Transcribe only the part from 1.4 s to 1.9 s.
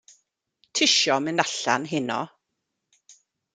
allan